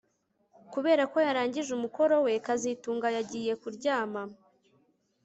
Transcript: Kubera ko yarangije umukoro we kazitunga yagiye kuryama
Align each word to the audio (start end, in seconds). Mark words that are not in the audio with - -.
Kubera 0.73 1.03
ko 1.11 1.17
yarangije 1.27 1.69
umukoro 1.77 2.15
we 2.25 2.33
kazitunga 2.45 3.07
yagiye 3.17 3.51
kuryama 3.61 4.21